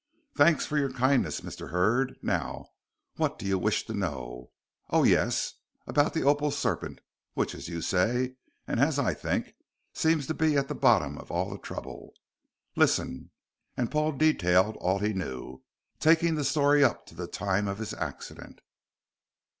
Thanks 0.35 0.65
for 0.65 0.79
your 0.79 0.91
kindness, 0.91 1.41
Mr. 1.41 1.69
Hurd. 1.69 2.17
Now, 2.23 2.69
what 3.17 3.37
do 3.37 3.45
you 3.45 3.59
wish 3.59 3.85
to 3.85 3.93
know? 3.93 4.49
Oh, 4.89 5.03
yes 5.03 5.53
about 5.85 6.15
the 6.15 6.23
opal 6.23 6.49
serpent, 6.49 7.01
which, 7.35 7.53
as 7.53 7.69
you 7.69 7.81
say, 7.81 8.33
and 8.67 8.79
as 8.79 8.97
I 8.97 9.13
think, 9.13 9.53
seems 9.93 10.25
to 10.25 10.33
be 10.33 10.57
at 10.57 10.67
the 10.69 10.73
bottom 10.73 11.19
of 11.19 11.29
all 11.29 11.51
the 11.51 11.59
trouble. 11.59 12.15
Listen," 12.75 13.29
and 13.77 13.91
Paul 13.91 14.13
detailed 14.13 14.75
all 14.77 14.97
he 14.97 15.13
knew, 15.13 15.61
taking 15.99 16.33
the 16.33 16.43
story 16.43 16.83
up 16.83 17.05
to 17.05 17.13
the 17.13 17.27
time 17.27 17.67
of 17.67 17.77
his 17.77 17.93
accident. 17.93 18.61